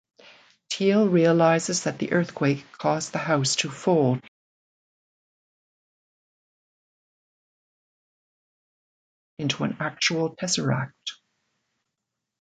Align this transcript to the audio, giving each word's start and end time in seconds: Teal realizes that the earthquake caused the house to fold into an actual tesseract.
Teal 0.71 1.07
realizes 1.07 1.83
that 1.83 1.99
the 1.99 2.11
earthquake 2.11 2.65
caused 2.71 3.11
the 3.11 3.19
house 3.19 3.55
to 3.57 3.69
fold 3.69 4.19
into 9.37 9.63
an 9.63 9.77
actual 9.79 10.35
tesseract. 10.35 10.91